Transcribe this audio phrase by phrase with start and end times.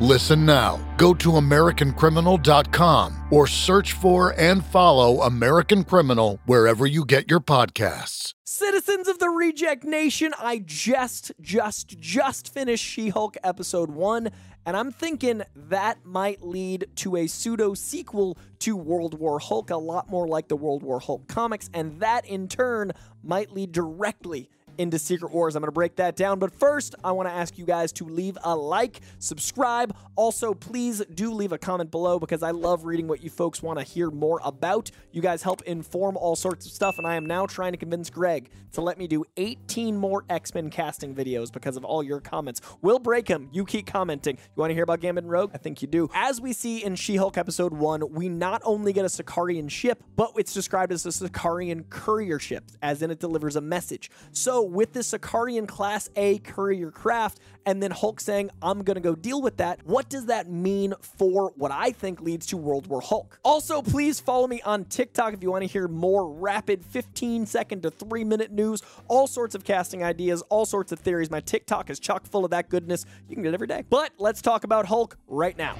[0.00, 0.78] Listen now.
[0.96, 8.32] Go to AmericanCriminal.com or search for and follow American Criminal wherever you get your podcasts.
[8.44, 14.30] Citizens of the Reject Nation, I just, just, just finished She Hulk episode one,
[14.64, 19.76] and I'm thinking that might lead to a pseudo sequel to World War Hulk, a
[19.76, 24.48] lot more like the World War Hulk comics, and that in turn might lead directly
[24.78, 25.56] into Secret Wars.
[25.56, 26.38] I'm going to break that down.
[26.38, 29.94] But first, I want to ask you guys to leave a like, subscribe.
[30.16, 33.78] Also, please do leave a comment below because I love reading what you folks want
[33.78, 34.90] to hear more about.
[35.12, 38.08] You guys help inform all sorts of stuff, and I am now trying to convince
[38.10, 42.20] Greg to let me do 18 more X Men casting videos because of all your
[42.20, 42.60] comments.
[42.80, 43.48] We'll break him.
[43.52, 44.36] You keep commenting.
[44.36, 45.50] You want to hear about Gambit and Rogue?
[45.54, 46.08] I think you do.
[46.14, 50.02] As we see in She Hulk episode 1, we not only get a Sakaaran ship,
[50.16, 54.10] but it's described as a Sakaaran courier ship, as in it delivers a message.
[54.32, 59.14] So with this Sakaaran Class A courier craft, and then Hulk saying, I'm to go
[59.14, 63.00] deal with that, what does that mean for what I think leads to World War
[63.00, 63.38] Hulk?
[63.44, 67.82] Also, please follow me on TikTok if you want to hear more rapid 15 second
[67.82, 71.30] to 3 minute news, all sorts of casting ideas, all sorts of theories.
[71.30, 73.04] My TikTok is chock full of that goodness.
[73.28, 73.84] You can get it every day.
[73.88, 75.76] But let's talk about Hulk right now.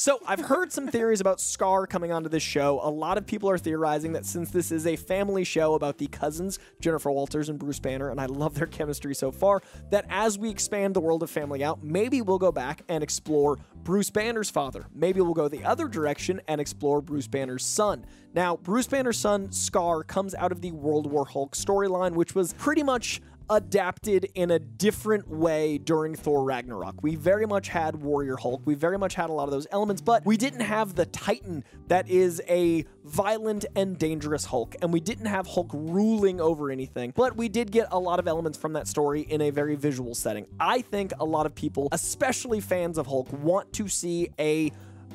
[0.00, 2.80] So, I've heard some theories about Skaar coming onto this show.
[2.82, 6.06] A lot of people are theorizing that since this is a family show about the
[6.06, 9.60] cousins, Jennifer Walters and Bruce Banner, and I love their chemistry so far,
[9.90, 13.58] that as we expand the world of family out, maybe we'll go back and explore
[13.84, 14.86] Bruce Banner's father.
[14.94, 18.06] Maybe we'll go the other direction and explore Bruce Banner's son.
[18.32, 22.54] Now, Bruce Banner's son, Skaar, comes out of the World War Hulk storyline, which was
[22.54, 27.02] pretty much adapted in a different way during Thor Ragnarok.
[27.02, 28.62] We very much had Warrior Hulk.
[28.64, 31.64] We very much had a lot of those elements, but we didn't have the Titan
[31.88, 34.76] that is a violent and dangerous Hulk.
[34.80, 38.28] And we didn't have Hulk ruling over anything, but we did get a lot of
[38.28, 40.46] elements from that story in a very visual setting.
[40.60, 44.70] I think a lot of people, especially fans of Hulk, want to see a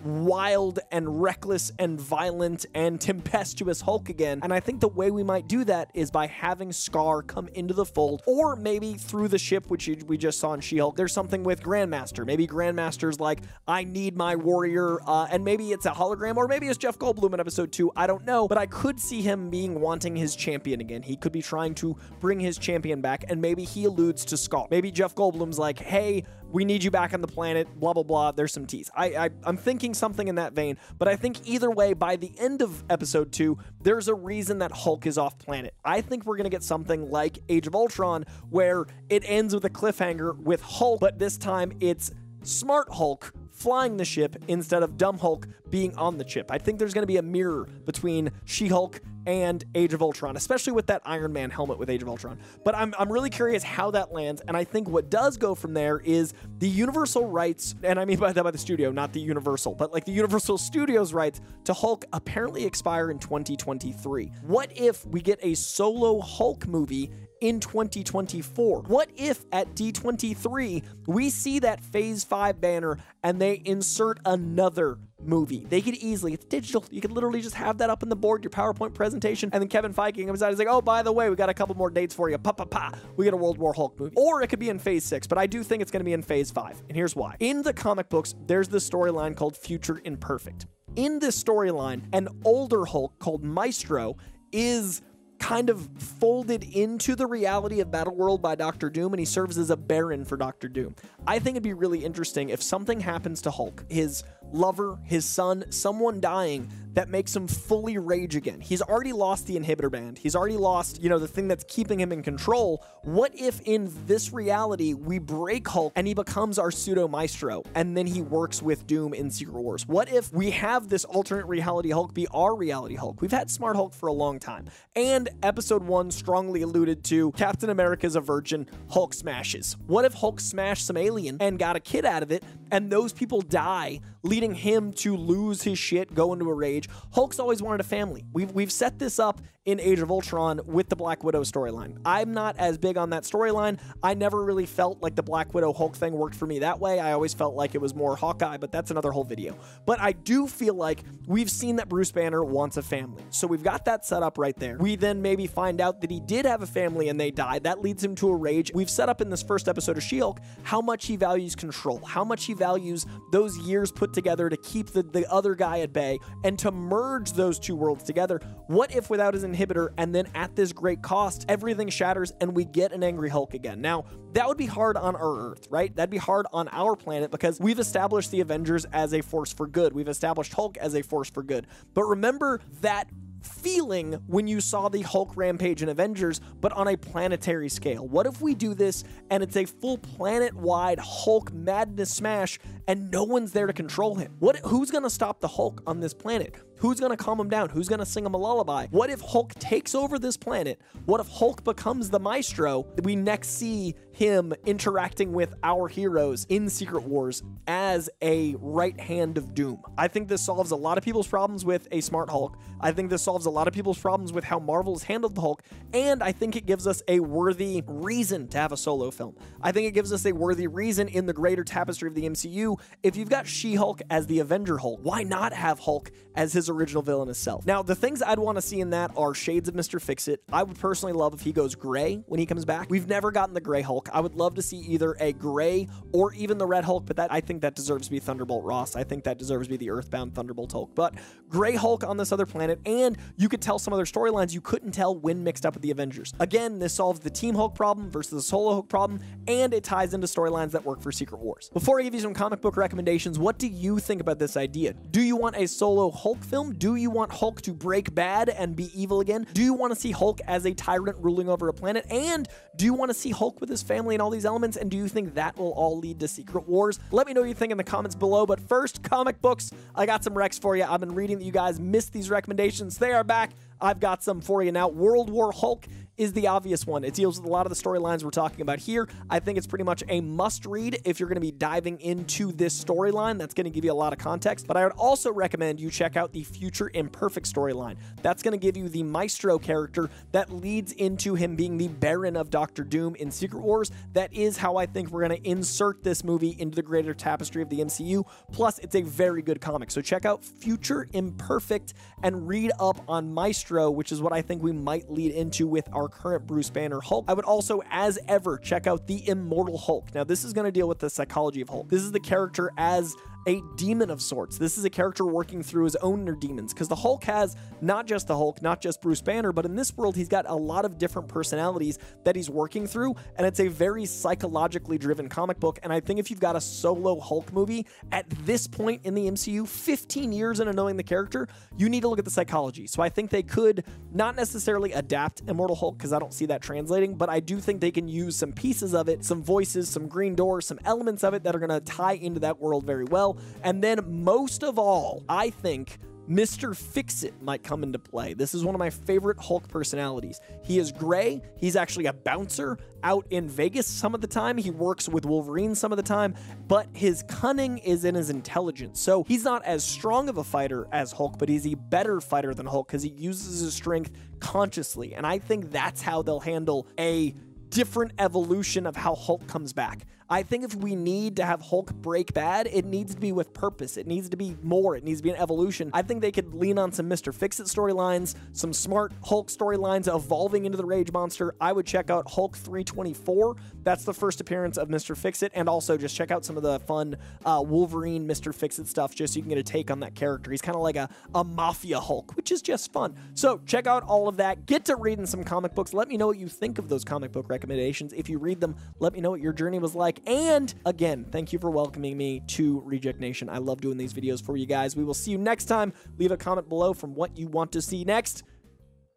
[0.05, 4.39] wild and reckless and violent and tempestuous Hulk again.
[4.43, 7.73] And I think the way we might do that is by having Skaar come into
[7.73, 10.95] the fold, or maybe through the ship, which we just saw in She Hulk.
[10.95, 12.25] There's something with Grandmaster.
[12.25, 16.67] Maybe Grandmaster's like, I need my warrior, uh, and maybe it's a hologram, or maybe
[16.67, 17.91] it's Jeff Goldblum in episode two.
[17.95, 21.01] I don't know, but I could see him being wanting his champion again.
[21.01, 24.69] He could be trying to bring his champion back, and maybe he alludes to Skaar.
[24.69, 28.31] Maybe Jeff Goldblum's like, hey, we need you back on the planet, blah, blah, blah.
[28.31, 28.89] There's some tease.
[28.95, 32.31] I, I, I'm thinking something in that vein, but I think either way, by the
[32.37, 35.73] end of episode two, there's a reason that Hulk is off planet.
[35.83, 39.65] I think we're going to get something like Age of Ultron, where it ends with
[39.65, 42.11] a cliffhanger with Hulk, but this time it's
[42.43, 46.51] Smart Hulk flying the ship instead of Dumb Hulk being on the ship.
[46.51, 50.37] I think there's going to be a mirror between She Hulk and Age of Ultron,
[50.37, 52.39] especially with that Iron Man helmet with Age of Ultron.
[52.63, 55.73] But I'm, I'm really curious how that lands, and I think what does go from
[55.73, 59.21] there is the Universal rights, and I mean by that by the studio, not the
[59.21, 64.31] Universal, but like the Universal Studios rights to Hulk apparently expire in 2023.
[64.43, 67.11] What if we get a solo Hulk movie
[67.41, 68.81] in 2024?
[68.83, 74.97] What if at D23 we see that Phase 5 banner and they insert another
[75.27, 75.65] movie?
[75.69, 78.43] They could easily, it's digital, you could literally just have that up on the board,
[78.43, 81.11] your PowerPoint presentation, and then Kevin Feige comes out and is like, oh, by the
[81.11, 82.37] way, we got a couple more dates for you.
[82.37, 82.91] Pa pa pa.
[83.17, 84.15] We get a World War Hulk movie.
[84.15, 86.13] Or it could be in Phase 6, but I do think it's going to be
[86.13, 86.83] in Phase 5.
[86.89, 87.35] And here's why.
[87.39, 90.67] In the comic books, there's this storyline called Future Imperfect.
[90.95, 94.15] In this storyline, an older Hulk called Maestro
[94.51, 95.01] is
[95.39, 99.69] kind of folded into the reality of Battleworld by Doctor Doom, and he serves as
[99.69, 100.95] a Baron for Doctor Doom.
[101.27, 105.65] I think it'd be really interesting if something happens to Hulk, his lover, his son,
[105.71, 108.59] someone dying, that makes him fully rage again?
[108.59, 110.17] He's already lost the inhibitor band.
[110.17, 112.83] He's already lost, you know, the thing that's keeping him in control.
[113.03, 117.95] What if in this reality we break Hulk and he becomes our pseudo maestro and
[117.95, 119.87] then he works with Doom in Secret Wars?
[119.87, 123.21] What if we have this alternate reality Hulk be our reality Hulk?
[123.21, 124.69] We've had Smart Hulk for a long time.
[124.95, 129.75] And episode 1 strongly alluded to Captain America's a virgin, Hulk smashes.
[129.87, 132.43] What if Hulk smashed some alien and got a kid out of it
[132.75, 136.89] and those people die leading him to lose his shit, go into a rage.
[137.13, 138.25] Hulk's always wanted a family.
[138.33, 141.97] We've, we've set this up in Age of Ultron with the Black Widow storyline.
[142.05, 143.79] I'm not as big on that storyline.
[144.03, 146.99] I never really felt like the Black Widow Hulk thing worked for me that way.
[146.99, 149.57] I always felt like it was more Hawkeye, but that's another whole video.
[149.87, 153.23] But I do feel like we've seen that Bruce Banner wants a family.
[153.31, 154.77] So we've got that set up right there.
[154.77, 157.63] We then maybe find out that he did have a family and they died.
[157.63, 158.71] That leads him to a rage.
[158.71, 162.05] We've set up in this first episode of She Hulk how much he values control,
[162.05, 165.91] how much he values those years put together to keep the, the other guy at
[165.91, 168.39] bay and to merge those two worlds together.
[168.67, 172.65] What if without his inhibitor and then at this great cost, everything shatters and we
[172.65, 173.81] get an angry Hulk again?
[173.81, 175.95] Now, that would be hard on our Earth, right?
[175.95, 179.67] That'd be hard on our planet because we've established the Avengers as a force for
[179.67, 179.93] good.
[179.93, 181.67] We've established Hulk as a force for good.
[181.93, 183.09] But remember that
[183.45, 188.07] feeling when you saw the Hulk rampage in Avengers, but on a planetary scale?
[188.07, 193.11] What if we do this and it's a full planet wide Hulk madness smash and
[193.11, 194.35] no one's there to control him?
[194.39, 196.55] What who's to stop the Hulk on this planet?
[196.77, 197.69] Who's going to calm him down?
[197.69, 198.87] Who's going to sing him a lullaby?
[198.91, 200.81] What if Hulk takes over this planet?
[201.05, 202.85] What if Hulk becomes the maestro?
[203.03, 209.37] We next see him interacting with our heroes in Secret Wars as a right hand
[209.37, 209.81] of doom.
[209.97, 212.57] I think this solves a lot of people's problems with a smart Hulk.
[212.79, 215.41] I think this solves a lot of people's problems with how Marvel has handled the
[215.41, 215.63] Hulk.
[215.93, 219.35] And I think it gives us a worthy reason to have a solo film.
[219.61, 222.79] I think it gives us a worthy reason in the greater tapestry of the MCU.
[223.01, 226.64] If you've got She Hulk as the Avenger Hulk, why not have Hulk as his
[226.69, 227.65] original villainous self?
[227.65, 230.01] Now, the things I'd want to see in that are shades of Mr.
[230.01, 230.41] Fix It.
[230.51, 232.89] I would personally love if he goes gray when he comes back.
[232.89, 234.09] We've never gotten the gray Hulk.
[234.11, 237.31] I would love to see either a gray or even the red Hulk, but that
[237.31, 238.95] I think that deserves to be Thunderbolt Ross.
[238.95, 240.95] I think that deserves to be the Earthbound Thunderbolt Hulk.
[240.95, 241.15] But
[241.49, 244.91] gray Hulk on this other planet, and you could tell some other storylines you couldn't
[244.91, 246.33] tell when mixed up with the Avengers.
[246.39, 250.13] Again, this solves the Team Hulk problem versus the Solo Hulk problem, and it ties
[250.13, 251.69] into storylines that work for Secret Wars.
[251.73, 254.93] Before I give you some comic book recommendations, what do you think about this idea?
[255.11, 256.54] Do you want a solo Hulk film?
[256.55, 259.45] Do you want Hulk to break bad and be evil again?
[259.51, 262.05] Do you want to see Hulk as a tyrant ruling over a planet?
[262.09, 262.47] And
[262.77, 264.77] do you want to see Hulk with his family and all these elements?
[264.77, 266.97] And do you think that will all lead to Secret Wars?
[267.11, 268.45] Let me know what you think in the comments below.
[268.45, 269.69] But first, comic books.
[269.95, 270.85] I got some recs for you.
[270.85, 272.97] I've been reading that you guys missed these recommendations.
[272.97, 273.51] They are back.
[273.81, 274.87] I've got some for you now.
[274.87, 275.85] World War Hulk
[276.17, 277.03] is the obvious one.
[277.03, 279.07] It deals with a lot of the storylines we're talking about here.
[279.29, 282.51] I think it's pretty much a must read if you're going to be diving into
[282.51, 283.37] this storyline.
[283.37, 284.67] That's going to give you a lot of context.
[284.67, 287.97] But I would also recommend you check out the Future Imperfect storyline.
[288.21, 292.35] That's going to give you the Maestro character that leads into him being the Baron
[292.35, 293.91] of Doctor Doom in Secret Wars.
[294.13, 297.61] That is how I think we're going to insert this movie into the greater tapestry
[297.61, 298.25] of the MCU.
[298.51, 299.91] Plus, it's a very good comic.
[299.91, 304.63] So check out Future Imperfect and read up on Maestro, which is what I think
[304.63, 307.25] we might lead into with our current Bruce Banner Hulk.
[307.27, 310.13] I would also, as ever, check out the Immortal Hulk.
[310.13, 311.89] Now, this is going to deal with the psychology of Hulk.
[311.89, 313.15] This is the character as
[313.47, 314.57] a demon of sorts.
[314.57, 318.07] This is a character working through his own inner demons because the Hulk has not
[318.07, 320.85] just the Hulk, not just Bruce Banner, but in this world, he's got a lot
[320.85, 325.79] of different personalities that he's working through, and it's a very psychologically driven comic book.
[325.83, 329.29] And I think if you've got a solo Hulk movie at this point in the
[329.29, 332.87] MCU, 15 years into knowing the character, you need to look at the psychology.
[332.87, 336.61] So I think they could not necessarily adapt Immortal Hulk because I don't see that
[336.61, 340.07] translating, but I do think they can use some pieces of it, some voices, some
[340.07, 343.05] green doors, some elements of it that are going to tie into that world very
[343.05, 343.34] well.
[343.63, 345.99] And then, most of all, I think
[346.29, 346.75] Mr.
[346.75, 348.33] Fix It might come into play.
[348.33, 350.41] This is one of my favorite Hulk personalities.
[350.63, 351.41] He is gray.
[351.57, 354.57] He's actually a bouncer out in Vegas some of the time.
[354.57, 356.33] He works with Wolverine some of the time,
[356.67, 358.99] but his cunning is in his intelligence.
[358.99, 362.53] So he's not as strong of a fighter as Hulk, but he's a better fighter
[362.53, 365.13] than Hulk because he uses his strength consciously.
[365.13, 367.35] And I think that's how they'll handle a
[367.69, 370.05] different evolution of how Hulk comes back.
[370.29, 373.53] I think if we need to have Hulk break bad, it needs to be with
[373.53, 373.95] purpose.
[373.95, 374.95] It needs to be more.
[374.95, 375.91] It needs to be an evolution.
[375.93, 377.33] I think they could lean on some Mr.
[377.33, 381.53] Fix It storylines, some smart Hulk storylines evolving into the Rage Monster.
[381.61, 383.55] I would check out Hulk 324.
[383.83, 385.15] That's the first appearance of Mr.
[385.15, 385.51] Fix It.
[385.53, 388.53] And also just check out some of the fun uh, Wolverine Mr.
[388.53, 390.49] Fix It stuff just so you can get a take on that character.
[390.49, 393.15] He's kind of like a, a mafia Hulk, which is just fun.
[393.35, 394.65] So check out all of that.
[394.65, 395.93] Get to reading some comic books.
[395.93, 398.11] Let me know what you think of those comic book recommendations.
[398.11, 400.14] If you read them, let me know what your journey was like.
[400.15, 400.33] Feedback.
[400.33, 403.49] And again, thank you for welcoming me to Reject Nation.
[403.49, 404.95] I love doing these videos for you guys.
[404.95, 405.93] We will see you next time.
[406.17, 408.43] Leave a comment below from what you want to see next.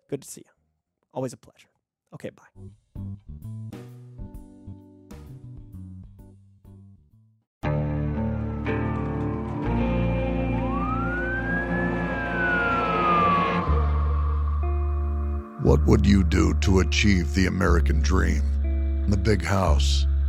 [0.08, 0.52] Good to see you.
[1.12, 1.68] Always a pleasure.
[2.14, 2.44] Okay, bye.
[15.62, 18.42] What would you do to achieve the American dream?
[19.08, 20.06] The big house,